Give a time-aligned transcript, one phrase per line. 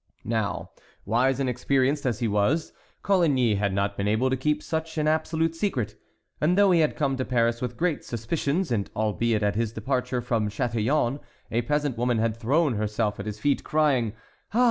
[0.25, 0.71] Now,
[1.05, 5.07] wise and experienced as he was, Coligny had not been able to keep such an
[5.07, 5.93] absolute secret;
[6.41, 10.19] and, though he had come to Paris with great suspicions, and albeit at his departure
[10.23, 11.19] from Chatillon
[11.51, 14.13] a peasant woman had thrown herself at his feet, crying,
[14.55, 14.59] "Ah!